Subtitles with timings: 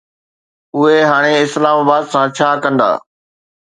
[0.77, 2.91] اهي هاڻي اسلام آباد سان ڇا ڪندا؟